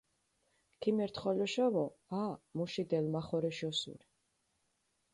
[0.85, 1.85] ქიმერთ ხოლოშავო,
[2.21, 2.23] ა,
[2.61, 4.13] მუში დელმახორეშ ოსური.